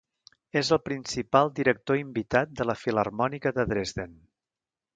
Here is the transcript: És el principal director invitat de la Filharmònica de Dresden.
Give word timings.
És 0.61 0.71
el 0.77 0.79
principal 0.85 1.51
director 1.59 1.99
invitat 2.01 2.57
de 2.61 2.67
la 2.69 2.77
Filharmònica 2.85 3.55
de 3.59 3.69
Dresden. 3.75 4.17